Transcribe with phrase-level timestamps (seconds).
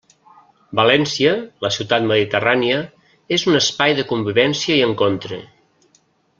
[0.79, 1.33] València,
[1.65, 2.79] la ciutat mediterrània,
[3.39, 5.43] és un espai de convivència i encontre.